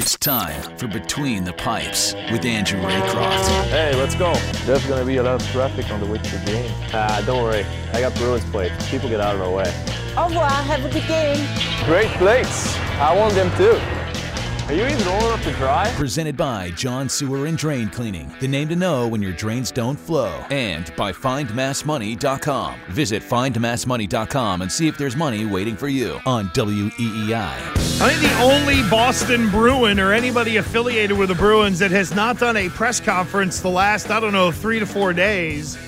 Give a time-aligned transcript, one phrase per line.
[0.00, 3.68] It's time for Between the Pipes with Andrew Raycroft.
[3.68, 4.32] Hey, let's go.
[4.64, 6.72] There's going to be a lot of traffic on the way to the game.
[6.94, 7.66] Ah, don't worry.
[7.92, 8.88] I got Bruins plates.
[8.90, 9.74] People get out of my way.
[10.16, 10.50] Au revoir.
[10.50, 11.44] Have a good game.
[11.84, 12.76] Great plates.
[13.00, 13.97] I want them too.
[14.68, 15.90] Are you even old enough to drive?
[15.94, 19.98] Presented by John Sewer and Drain Cleaning, the name to know when your drains don't
[19.98, 20.44] flow.
[20.50, 22.78] And by FindMassMoney.com.
[22.90, 27.32] Visit FindMassMoney.com and see if there's money waiting for you on WEEI.
[27.32, 32.38] I think the only Boston Bruin or anybody affiliated with the Bruins that has not
[32.38, 35.78] done a press conference the last, I don't know, three to four days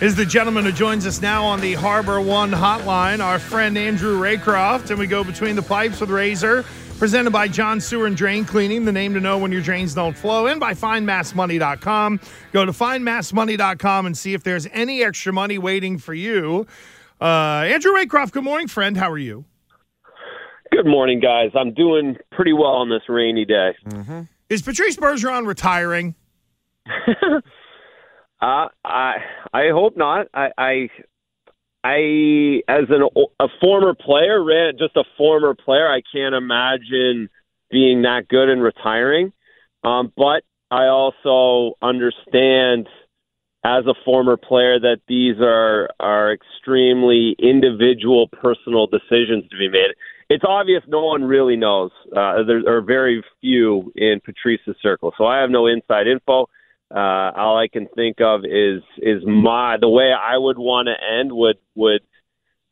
[0.00, 4.20] is the gentleman who joins us now on the Harbor One hotline, our friend Andrew
[4.20, 4.90] Raycroft.
[4.90, 6.64] And we go between the pipes with Razor,
[6.98, 10.16] presented by John Sewer and Drain Cleaning, the name to know when your drains don't
[10.16, 12.20] flow, and by FindMassMoney.com.
[12.52, 16.66] Go to FindMassMoney.com and see if there's any extra money waiting for you.
[17.20, 18.96] Uh, Andrew Raycroft, good morning, friend.
[18.96, 19.44] How are you?
[20.72, 21.50] Good morning, guys.
[21.54, 23.70] I'm doing pretty well on this rainy day.
[24.48, 26.14] Is Patrice Bergeron retiring?
[28.42, 29.14] Uh, I
[29.54, 30.26] I hope not.
[30.34, 30.88] I I,
[31.84, 33.06] I as an
[33.38, 37.28] a former player, ran just a former player, I can't imagine
[37.70, 39.32] being that good and retiring.
[39.84, 42.88] Um, but I also understand
[43.64, 49.90] as a former player that these are are extremely individual, personal decisions to be made.
[50.30, 51.90] It's obvious no one really knows.
[52.16, 56.48] Uh, there are very few in Patrice's circle, so I have no inside info.
[56.90, 61.18] Uh, all I can think of is is my the way I would want to
[61.18, 62.02] end would would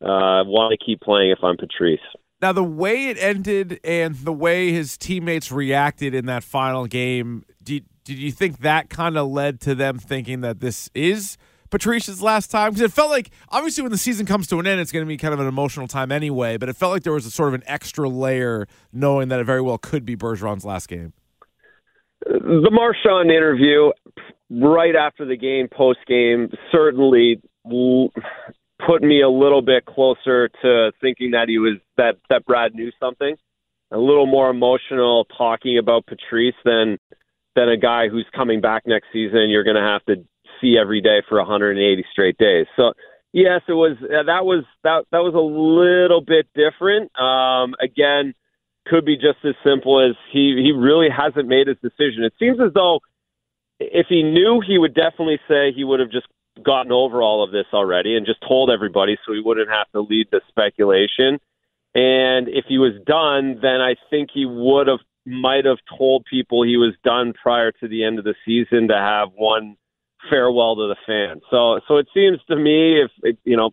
[0.01, 1.99] uh, want to keep playing if I'm Patrice.
[2.41, 7.45] Now, the way it ended and the way his teammates reacted in that final game,
[7.63, 11.37] did, did you think that kind of led to them thinking that this is
[11.69, 12.71] Patrice's last time?
[12.71, 15.07] Because it felt like, obviously, when the season comes to an end, it's going to
[15.07, 17.47] be kind of an emotional time anyway, but it felt like there was a sort
[17.47, 21.13] of an extra layer knowing that it very well could be Bergeron's last game.
[22.25, 23.91] The Marchand interview
[24.49, 31.31] right after the game, post game, certainly put me a little bit closer to thinking
[31.31, 33.35] that he was that that Brad knew something.
[33.91, 36.97] A little more emotional talking about Patrice than
[37.55, 39.49] than a guy who's coming back next season.
[39.49, 40.15] You're going to have to
[40.59, 42.65] see every day for 180 straight days.
[42.75, 42.93] So
[43.31, 47.11] yes, it was that was that that was a little bit different.
[47.19, 48.33] Um, again,
[48.85, 52.23] could be just as simple as he he really hasn't made his decision.
[52.23, 52.99] It seems as though
[53.79, 56.27] if he knew, he would definitely say he would have just
[56.63, 60.01] gotten over all of this already and just told everybody so he wouldn't have to
[60.01, 61.39] lead the speculation.
[61.95, 66.63] And if he was done, then I think he would have might have told people
[66.63, 69.77] he was done prior to the end of the season to have one
[70.29, 71.43] farewell to the fans.
[71.49, 73.71] So so it seems to me if you know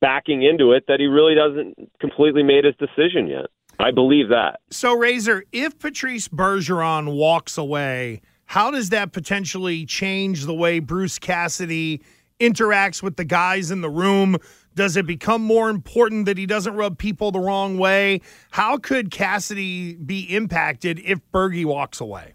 [0.00, 3.46] backing into it that he really doesn't completely made his decision yet.
[3.78, 4.60] I believe that.
[4.70, 11.18] So, Razor, if Patrice Bergeron walks away, how does that potentially change the way Bruce
[11.18, 12.02] Cassidy
[12.40, 14.36] interacts with the guys in the room?
[14.74, 18.20] Does it become more important that he doesn't rub people the wrong way?
[18.50, 22.34] How could Cassidy be impacted if Bergie walks away?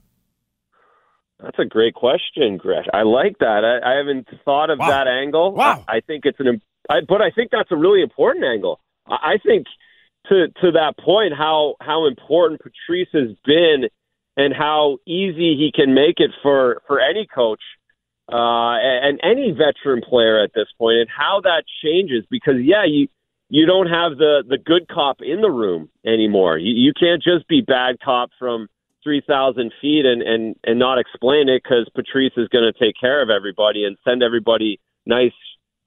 [1.40, 2.86] That's a great question, Gresh.
[2.94, 3.66] I like that.
[3.66, 4.88] I, I haven't thought of Wow.
[4.90, 5.52] that angle.
[5.54, 5.84] Wow.
[5.88, 8.80] I, I think it's an, I, but I think that's a really important angle.
[9.08, 9.66] I, I think
[10.30, 13.90] to to that point, how how important Patrice has been,
[14.38, 17.62] and how easy he can make it for for any coach
[18.32, 22.26] uh, and, any veteran player at this point, and how that changes.
[22.30, 23.08] Because yeah, you
[23.50, 26.58] you don't have the the good cop in the room anymore.
[26.58, 28.68] You, you can't just be bad cop from
[29.04, 32.96] three thousand feet and and and not explain it because Patrice is going to take
[33.00, 35.34] care of everybody and send everybody nice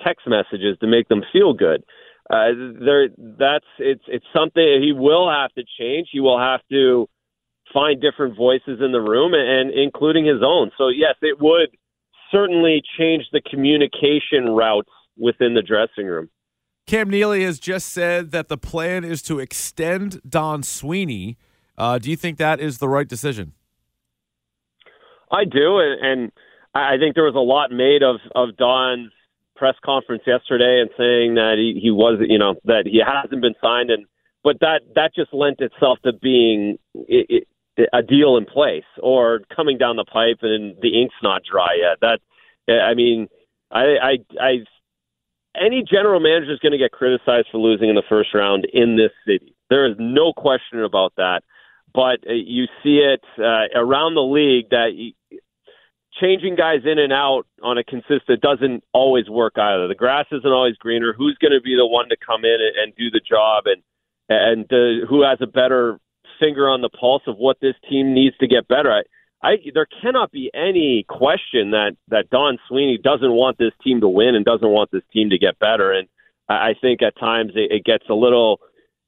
[0.05, 1.83] text messages to make them feel good.
[2.29, 2.49] Uh,
[2.85, 6.09] there, that's it's it's something he will have to change.
[6.11, 7.09] He will have to
[7.73, 10.71] find different voices in the room, and, and including his own.
[10.77, 11.77] So yes, it would
[12.33, 16.29] certainly change the communication routes within the dressing room.
[16.87, 21.37] Cam Neely has just said that the plan is to extend Don Sweeney.
[21.79, 23.53] Uh, do you think that is the right decision?
[25.31, 26.33] I do, and, and
[26.75, 29.13] I I think there was a lot made of of Don's
[29.57, 33.55] press conference yesterday and saying that he, he was, you know, that he hasn't been
[33.63, 34.07] signed, and
[34.45, 39.41] but that that just lent itself to being it, it, a deal in place or
[39.55, 41.99] coming down the pipe and the ink's not dry yet.
[42.01, 42.21] That
[42.73, 43.29] I mean,
[43.71, 44.53] I I, I
[45.61, 48.97] any general manager is going to get criticized for losing in the first round in
[48.97, 49.55] this city.
[49.71, 51.41] There is no question about that.
[51.95, 54.91] But uh, you see it uh, around the league that
[56.21, 59.89] changing guys in and out on a consistent doesn't always work either.
[59.89, 61.13] The grass isn't always greener.
[61.13, 63.83] Who's going to be the one to come in and, and do the job, and
[64.29, 65.99] and uh, who has a better
[66.41, 68.93] finger on the pulse of what this team needs to get better.
[68.93, 69.03] I,
[69.43, 74.09] I there cannot be any question that that Don Sweeney doesn't want this team to
[74.09, 75.93] win and doesn't want this team to get better.
[75.93, 76.09] And
[76.49, 78.61] I, I think at times it, it gets a little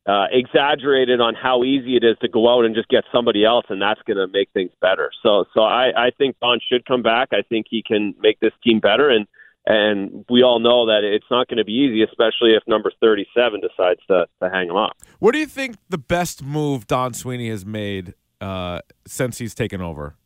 [0.08, 3.66] uh, exaggerated on how easy it is to go out and just get somebody else,
[3.68, 5.10] and that's going to make things better.
[5.22, 7.28] So, so I, I think Don should come back.
[7.32, 9.26] I think he can make this team better, and
[9.66, 13.60] and we all know that it's not going to be easy, especially if number 37
[13.60, 14.96] decides to, to hang him up.
[15.18, 19.82] What do you think the best move Don Sweeney has made uh, since he's taken
[19.82, 20.16] over?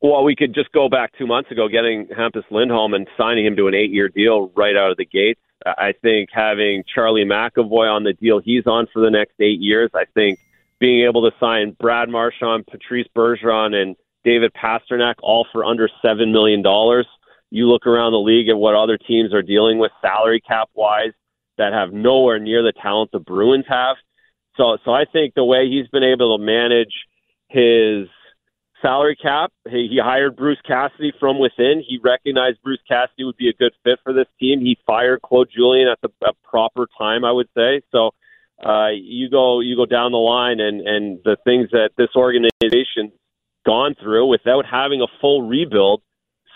[0.00, 3.56] Well, we could just go back two months ago, getting Hampus Lindholm and signing him
[3.56, 5.40] to an eight-year deal right out of the gates.
[5.66, 9.90] I think having Charlie McAvoy on the deal he's on for the next eight years,
[9.94, 10.38] I think
[10.78, 16.32] being able to sign Brad Marchand, Patrice Bergeron, and David Pastrnak all for under $7
[16.32, 16.62] million.
[17.50, 21.12] You look around the league at what other teams are dealing with salary cap wise
[21.56, 23.96] that have nowhere near the talent the Bruins have.
[24.56, 26.92] So, so I think the way he's been able to manage
[27.48, 28.08] his
[28.84, 29.52] salary cap.
[29.68, 31.82] He, he hired Bruce Cassidy from within.
[31.86, 34.60] He recognized Bruce Cassidy would be a good fit for this team.
[34.60, 37.82] He fired Claude Julien at the at proper time, I would say.
[37.92, 38.10] So
[38.64, 43.12] uh, you go you go down the line, and and the things that this organization
[43.66, 46.02] gone through without having a full rebuild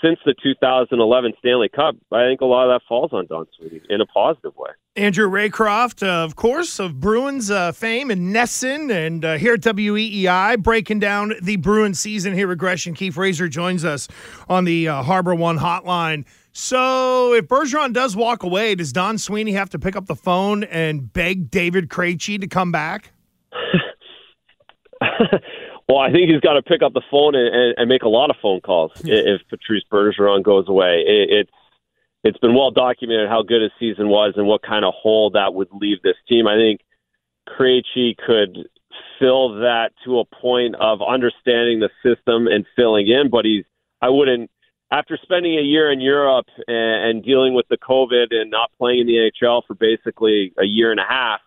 [0.02, 3.80] since the 2011 Stanley Cup, I think a lot of that falls on Don Sweeney
[3.88, 4.70] in a positive way.
[4.96, 9.60] Andrew Raycroft, uh, of course, of Bruins uh, fame and NESN, and uh, here at
[9.60, 12.46] WEEI, breaking down the Bruins season here.
[12.46, 14.08] Regression Keefe Razor joins us
[14.48, 16.24] on the uh, Harbor One hotline.
[16.52, 20.64] So, if Bergeron does walk away, does Don Sweeney have to pick up the phone
[20.64, 23.12] and beg David Krejci to come back?
[25.88, 28.08] Well, I think he's got to pick up the phone and, and, and make a
[28.08, 31.04] lot of phone calls if Patrice Bergeron goes away.
[31.06, 31.50] It, it's
[32.24, 35.54] it's been well documented how good his season was and what kind of hole that
[35.54, 36.46] would leave this team.
[36.46, 36.80] I think
[37.48, 38.68] Krejci could
[39.18, 43.64] fill that to a point of understanding the system and filling in, but he's
[44.02, 44.50] I wouldn't
[44.90, 49.00] after spending a year in Europe and, and dealing with the COVID and not playing
[49.00, 51.40] in the NHL for basically a year and a half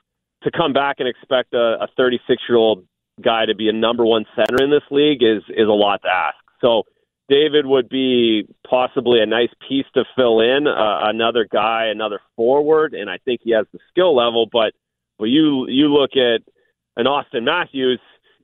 [0.43, 2.85] to come back and expect a 36 year old
[3.21, 6.09] guy to be a number one center in this league is is a lot to
[6.09, 6.37] ask.
[6.59, 6.83] So
[7.29, 12.93] David would be possibly a nice piece to fill in uh, another guy, another forward,
[12.93, 14.47] and I think he has the skill level.
[14.51, 14.73] But
[15.17, 16.41] but you you look at
[16.97, 18.01] an Auston Matthews,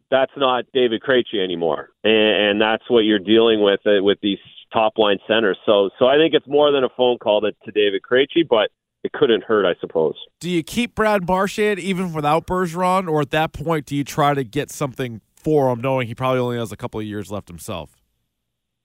[0.09, 4.39] that's not David Krejci anymore, and, and that's what you're dealing with uh, with these
[4.71, 5.57] top line centers.
[5.65, 8.71] So so I think it's more than a phone call to, to David Krejci, but
[9.04, 10.16] it couldn't hurt, I suppose.
[10.40, 14.34] Do you keep Brad Marchand even without Bergeron, or at that point, do you try
[14.34, 17.48] to get something for him, knowing he probably only has a couple of years left
[17.48, 17.96] himself?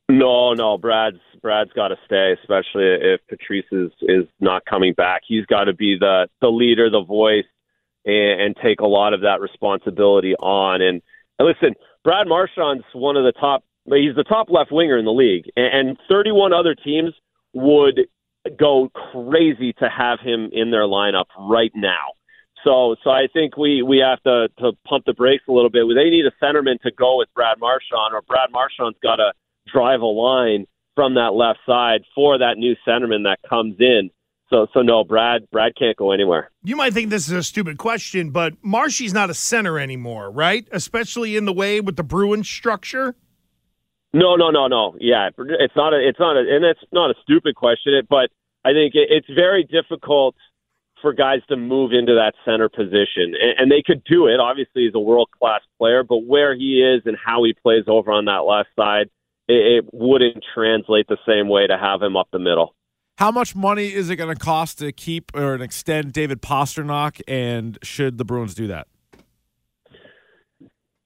[0.09, 5.23] No, no, Brad's Brad's got to stay, especially if Patrice is is not coming back.
[5.26, 7.47] He's got to be the the leader, the voice,
[8.05, 10.82] and, and take a lot of that responsibility on.
[10.82, 11.00] And,
[11.38, 11.75] and listen,
[12.05, 13.64] Brad Marchand's one of the top.
[13.87, 17.14] He's the top left winger in the league, and, and 31 other teams
[17.53, 18.00] would
[18.58, 22.14] go crazy to have him in their lineup right now.
[22.64, 25.84] So, so I think we we have to to pump the brakes a little bit.
[25.94, 29.32] They need a centerman to go with Brad Marchand, or Brad Marchand's got to
[29.72, 34.10] drive a line from that left side for that new centerman that comes in.
[34.50, 36.50] So, so no, Brad, Brad can't go anywhere.
[36.62, 40.68] You might think this is a stupid question, but Marshy's not a center anymore, right?
[40.70, 43.16] Especially in the way with the Bruins structure.
[44.14, 44.95] No, no, no, no.
[45.00, 48.31] Yeah, it's not a, it's not a, and it's not a stupid question, It, but
[48.64, 50.35] I think it, it's very difficult
[51.00, 54.38] for guys to move into that center position, and, and they could do it.
[54.38, 58.12] Obviously, he's a world class player, but where he is and how he plays over
[58.12, 59.09] on that left side,
[59.49, 62.75] it, it wouldn't translate the same way to have him up the middle.
[63.19, 67.78] How much money is it going to cost to keep or extend David Pastrnak, and
[67.83, 68.88] should the Bruins do that?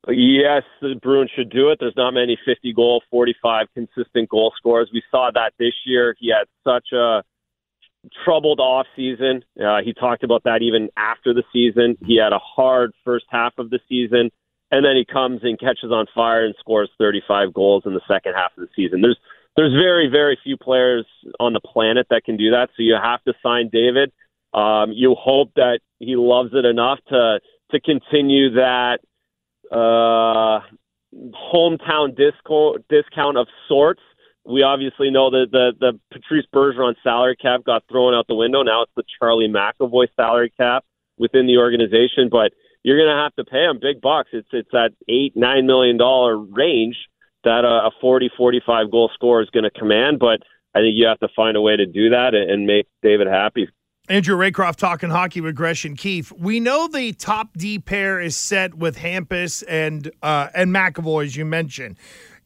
[0.08, 1.78] Yes, the Bruins should do it.
[1.80, 4.88] There's not many 50 goal, 45 consistent goal scorers.
[4.92, 6.14] We saw that this year.
[6.18, 7.24] He had such a
[8.24, 9.44] troubled off season.
[9.60, 11.96] Uh, he talked about that even after the season.
[12.04, 14.30] He had a hard first half of the season,
[14.70, 18.34] and then he comes and catches on fire and scores 35 goals in the second
[18.34, 19.00] half of the season.
[19.00, 19.18] There's
[19.56, 21.06] there's very very few players
[21.40, 22.68] on the planet that can do that.
[22.76, 24.12] So you have to sign David.
[24.54, 27.40] Um, you hope that he loves it enough to
[27.72, 28.98] to continue that
[29.72, 30.60] uh,
[31.52, 34.02] hometown disco, discount of sorts.
[34.44, 38.62] We obviously know that the, the Patrice Bergeron salary cap got thrown out the window.
[38.62, 40.84] Now it's the Charlie McAvoy salary cap
[41.18, 42.52] within the organization, but
[42.84, 44.30] you're going to have to pay him big bucks.
[44.32, 46.96] It's it's that eight nine million dollar range
[47.42, 50.20] that a, a 40 45 goal scorer is going to command.
[50.20, 50.42] But
[50.74, 53.26] I think you have to find a way to do that and, and make David
[53.26, 53.68] happy
[54.08, 56.30] Andrew Raycroft talking hockey with Gresh and Keefe.
[56.32, 61.36] We know the top D pair is set with Hampus and uh, and McAvoy, as
[61.36, 61.96] you mentioned.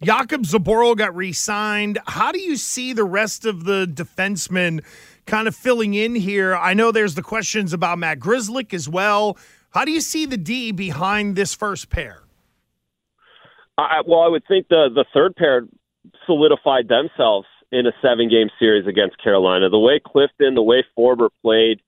[0.02, 1.98] Jakub Zboril got re-signed.
[2.06, 4.82] How do you see the rest of the defensemen
[5.26, 6.56] kind of filling in here?
[6.56, 9.36] I know there's the questions about Matt Grzelcyk as well.
[9.72, 12.22] How do you see the D behind this first pair?
[13.76, 15.66] I, well, I would think the the third pair
[16.24, 19.68] solidified themselves in a seven game series against Carolina.
[19.68, 21.80] The way Clifton, the way Forbort played,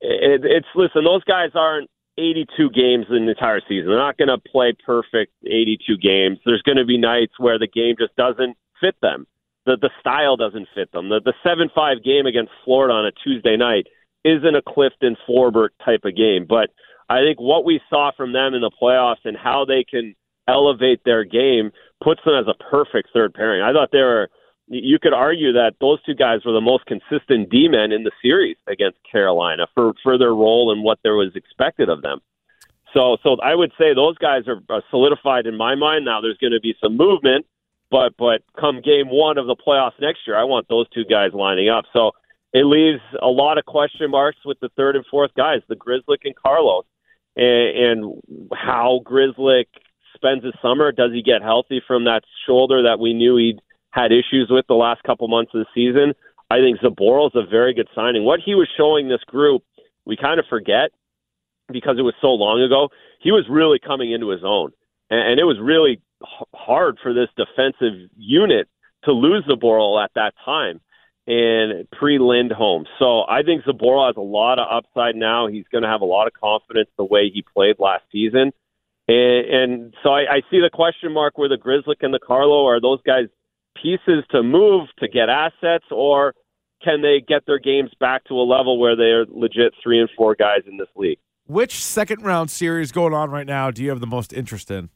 [0.00, 1.04] it, it's listen.
[1.04, 3.88] Those guys aren't 82 games in the entire season.
[3.88, 6.38] They're not going to play perfect 82 games.
[6.44, 9.26] There's going to be nights where the game just doesn't fit them.
[9.66, 11.08] The the style doesn't fit them.
[11.08, 13.86] The the seven five game against Florida on a Tuesday night
[14.24, 16.46] isn't a Clifton Forbort type of game.
[16.48, 16.70] But
[17.08, 20.14] I think what we saw from them in the playoffs and how they can
[20.48, 21.70] elevate their game
[22.02, 23.62] puts them as a perfect third pairing.
[23.62, 24.30] I thought they were
[24.68, 28.12] you could argue that those two guys were the most consistent D men in the
[28.22, 32.20] series against Carolina for for their role and what there was expected of them.
[32.94, 36.04] So so I would say those guys are, are solidified in my mind.
[36.04, 37.46] Now there's going to be some movement,
[37.90, 41.30] but but come game one of the playoffs next year, I want those two guys
[41.32, 41.84] lining up.
[41.92, 42.12] So
[42.52, 46.24] it leaves a lot of question marks with the third and fourth guys, the Grzelcyk
[46.24, 46.84] and Carlos,
[47.36, 48.22] and, and
[48.54, 49.66] how Grzelcyk
[50.14, 50.92] spends his summer.
[50.92, 54.74] Does he get healthy from that shoulder that we knew he'd had issues with the
[54.74, 56.14] last couple months of the season.
[56.50, 58.24] I think Zboril is a very good signing.
[58.24, 59.62] What he was showing this group,
[60.04, 60.90] we kind of forget
[61.70, 62.88] because it was so long ago.
[63.20, 64.72] He was really coming into his own,
[65.10, 66.00] and, it was really
[66.54, 68.68] hard for this defensive unit
[69.04, 70.80] to lose Zboril at that time
[71.26, 72.86] and pre Lindholm.
[72.98, 75.46] So I think Zboril has a lot of upside now.
[75.46, 78.52] He's going to have a lot of confidence the way he played last season.
[79.06, 82.66] And, and so I, I see the question mark where the Grzelcyk and the Carlo
[82.66, 83.26] are those guys
[83.82, 86.34] pieces to move to get assets, or
[86.82, 90.34] can they get their games back to a level where they're legit three and four
[90.34, 91.18] guys in this league?
[91.46, 94.90] Which second round series going on right now do you have the most interest in?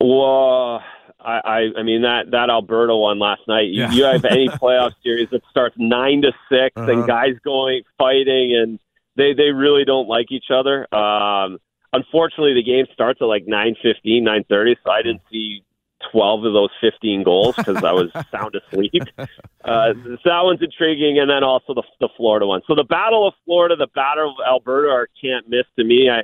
[0.00, 0.82] Well,
[1.18, 3.68] I, I, I mean that that Alberta one last night.
[3.68, 3.90] You, yeah.
[3.92, 6.90] you have any playoff series that starts nine to 6 uh-huh.
[6.90, 8.78] and guys going fighting, and
[9.16, 10.92] they they really don't like each other.
[10.94, 11.58] Um,
[11.92, 15.64] unfortunately, the game starts at like nine fifteen, nine thirty, so I didn't see
[16.12, 19.02] 12 of those 15 goals because I was sound asleep.
[19.18, 22.62] Uh, so that one's intriguing, and then also the, the Florida one.
[22.66, 26.10] So the Battle of Florida, the Battle of Alberta are can't miss to me.
[26.10, 26.20] I,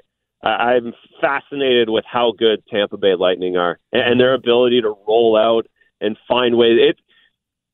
[0.46, 4.94] I I'm fascinated with how good Tampa Bay Lightning are and, and their ability to
[5.06, 5.66] roll out
[6.00, 6.78] and find ways.
[6.80, 6.96] It,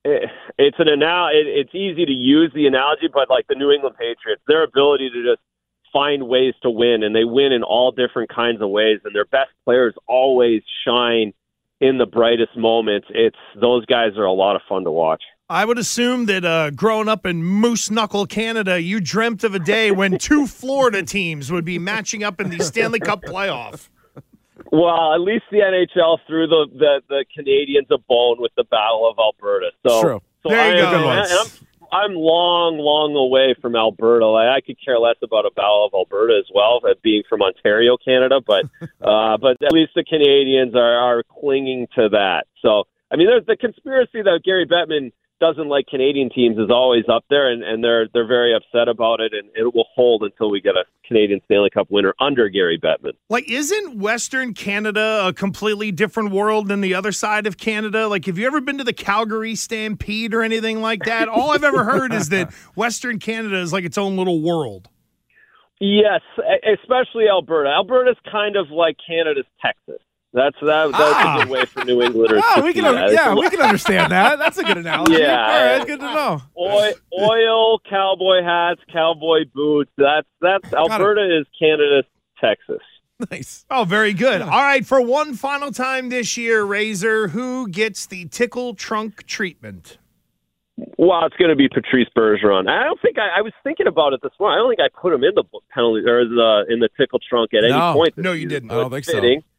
[0.04, 1.28] it it's an anal.
[1.28, 5.10] It, it's easy to use the analogy, but like the New England Patriots, their ability
[5.10, 5.42] to just
[5.92, 9.26] find ways to win, and they win in all different kinds of ways, and their
[9.26, 11.32] best players always shine
[11.82, 15.22] in the brightest moments, it's those guys are a lot of fun to watch.
[15.50, 19.58] I would assume that uh, growing up in Moose Knuckle, Canada, you dreamt of a
[19.58, 23.90] day when two Florida teams would be matching up in the Stanley Cup playoff.
[24.70, 29.06] Well, at least the NHL threw the, the, the Canadians a bone with the Battle
[29.10, 29.72] of Alberta.
[29.86, 30.22] So, True.
[30.44, 31.44] so there you I, go.
[31.92, 34.26] I'm, long, long away from Alberta.
[34.26, 37.42] Like, I could care less about a Battle of Alberta as well, as being from
[37.42, 38.40] Ontario, Canada.
[38.44, 38.64] But
[39.00, 42.46] uh, but at least the Canadians are are clinging to that.
[42.62, 47.02] So I mean, there's the conspiracy that Gary Bettman doesn't like Canadian teams is always
[47.12, 50.52] up there, and, and they're they're very upset about it, and it will hold until
[50.52, 53.14] we get a Canadian Stanley Cup winner under Gary Bettman.
[53.28, 58.06] Like, isn't Western Canada a completely different world than the other side of Canada?
[58.06, 61.28] Like, have you ever been to the Calgary Stampede or anything like that?
[61.28, 64.88] All I've ever heard is that Western Canada is like its own little world.
[65.80, 66.20] Yes,
[66.72, 67.68] especially Alberta.
[67.68, 70.00] Alberta's kind of like Canada's Texas.
[70.34, 70.92] That's that.
[70.92, 71.36] That's ah.
[71.36, 72.42] a good way for New Englanders.
[72.54, 74.38] Oh, we can, yeah, we can understand that.
[74.38, 75.14] That's a good analogy.
[75.14, 76.42] Yeah, all right, good to know.
[76.58, 79.90] Oil, oil, cowboy hats, cowboy boots.
[79.96, 82.04] That's that's Alberta is Canada's
[82.40, 82.80] Texas.
[83.30, 83.64] Nice.
[83.70, 84.42] Oh, very good.
[84.42, 89.98] All right, for one final time this year, Razor, who gets the tickle trunk treatment?
[90.98, 92.68] Well, it's going to be Patrice Bergeron.
[92.68, 94.58] I don't think I, I was thinking about it this morning.
[94.58, 97.54] I don't think I put him in the penalty or the in the tickle trunk
[97.54, 97.68] at no.
[97.68, 98.18] any point.
[98.18, 98.70] No, you didn't.
[98.70, 99.40] I don't think fitting.
[99.40, 99.51] so.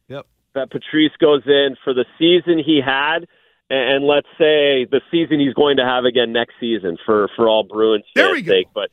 [0.54, 3.26] That Patrice goes in for the season he had,
[3.70, 7.48] and, and let's say the season he's going to have again next season for for
[7.48, 8.68] all Bruins fans' sake.
[8.72, 8.90] But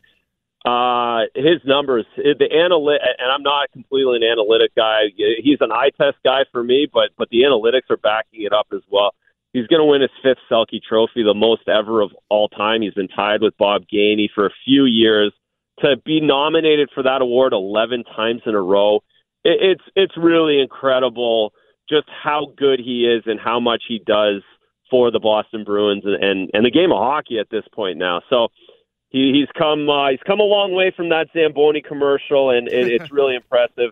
[0.69, 5.05] uh, his numbers, the analytic, and I'm not completely an analytic guy.
[5.15, 8.67] He's an eye test guy for me, but but the analytics are backing it up
[8.73, 9.13] as well.
[9.53, 12.81] He's going to win his fifth Selke Trophy, the most ever of all time.
[12.81, 15.33] He's been tied with Bob Gainey for a few years.
[15.79, 19.01] To be nominated for that award 11 times in a row
[19.43, 21.53] it's it's really incredible
[21.89, 24.41] just how good he is and how much he does
[24.89, 28.21] for the Boston Bruins and, and, and the game of hockey at this point now.
[28.29, 28.49] So
[29.09, 32.87] he, he's come uh, he's come a long way from that Zamboni commercial, and it,
[32.87, 33.91] it's really impressive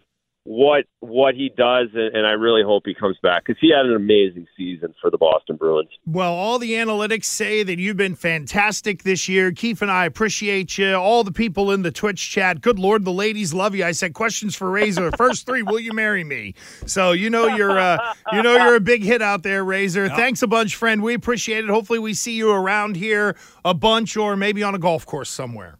[0.50, 3.86] what what he does, and, and I really hope he comes back because he had
[3.86, 5.92] an amazing season for the Boston Bruins.
[6.08, 9.52] Well, all the analytics say that you've been fantastic this year.
[9.52, 10.96] Keefe and I appreciate you.
[10.96, 13.86] All the people in the Twitch chat, good Lord, the ladies love you.
[13.86, 15.12] I said questions for Razor.
[15.18, 16.56] First three, will you marry me?
[16.88, 18.00] So you know you're uh,
[18.34, 20.08] you know you're a big hit out there, Razor.
[20.08, 20.16] Yep.
[20.16, 21.04] Thanks a bunch, friend.
[21.04, 21.70] We appreciate it.
[21.70, 25.78] Hopefully, we see you around here a bunch, or maybe on a golf course somewhere.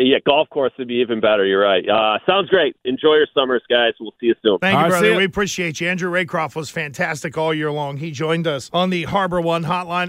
[0.00, 1.44] Yeah, golf course would be even better.
[1.44, 1.86] You're right.
[1.88, 2.76] Uh, sounds great.
[2.84, 3.94] Enjoy your summers, guys.
[3.98, 4.58] We'll see you soon.
[4.58, 5.16] Thank you, brother.
[5.16, 5.88] We appreciate you.
[5.88, 7.96] Andrew Raycroft was fantastic all year long.
[7.96, 10.06] He joined us on the Harbor One hotline.